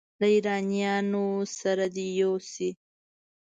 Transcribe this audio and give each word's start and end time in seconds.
له 0.19 0.27
ایرانیانو 0.33 1.27
سره 1.59 1.85
دې 1.95 2.07
یو 2.21 2.33
شي. 2.51 2.69